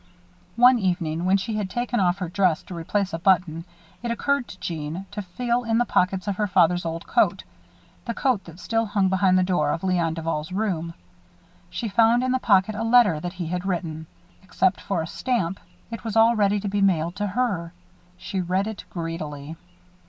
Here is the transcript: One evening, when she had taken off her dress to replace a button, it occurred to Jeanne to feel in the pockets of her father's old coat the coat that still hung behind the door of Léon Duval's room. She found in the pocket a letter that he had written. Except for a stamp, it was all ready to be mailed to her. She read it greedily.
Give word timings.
One 0.55 0.79
evening, 0.79 1.25
when 1.25 1.37
she 1.37 1.57
had 1.57 1.69
taken 1.69 1.99
off 1.99 2.17
her 2.17 2.27
dress 2.27 2.63
to 2.63 2.73
replace 2.73 3.13
a 3.13 3.19
button, 3.19 3.65
it 4.01 4.09
occurred 4.09 4.47
to 4.47 4.59
Jeanne 4.59 5.05
to 5.11 5.21
feel 5.21 5.63
in 5.63 5.77
the 5.77 5.85
pockets 5.85 6.27
of 6.27 6.37
her 6.37 6.47
father's 6.47 6.85
old 6.87 7.05
coat 7.05 7.43
the 8.05 8.15
coat 8.15 8.45
that 8.45 8.59
still 8.59 8.87
hung 8.87 9.09
behind 9.09 9.37
the 9.37 9.43
door 9.43 9.69
of 9.69 9.81
Léon 9.81 10.15
Duval's 10.15 10.51
room. 10.51 10.95
She 11.69 11.87
found 11.87 12.23
in 12.23 12.31
the 12.31 12.39
pocket 12.39 12.73
a 12.73 12.81
letter 12.81 13.19
that 13.19 13.33
he 13.33 13.45
had 13.45 13.63
written. 13.63 14.07
Except 14.41 14.81
for 14.81 15.03
a 15.03 15.07
stamp, 15.07 15.59
it 15.91 16.03
was 16.03 16.15
all 16.15 16.35
ready 16.35 16.59
to 16.61 16.67
be 16.67 16.81
mailed 16.81 17.15
to 17.17 17.27
her. 17.27 17.71
She 18.17 18.41
read 18.41 18.65
it 18.65 18.85
greedily. 18.89 19.55